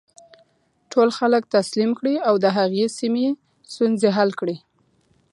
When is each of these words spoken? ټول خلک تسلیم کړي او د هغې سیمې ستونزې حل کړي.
ټول 0.91 1.09
خلک 1.17 1.43
تسلیم 1.55 1.91
کړي 1.99 2.15
او 2.27 2.33
د 2.43 2.45
هغې 2.57 2.85
سیمې 2.99 3.25
ستونزې 3.71 4.09
حل 4.17 4.29
کړي. 4.39 4.57